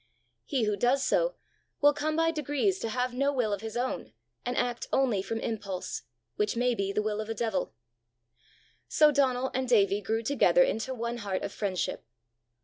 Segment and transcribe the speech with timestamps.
[0.45, 1.35] He who does so
[1.79, 5.39] will come by degrees to have no will of his own, and act only from
[5.39, 6.01] impulse
[6.37, 7.75] which may be the will of a devil.
[8.87, 12.03] So Donal and Davie grew together into one heart of friendship.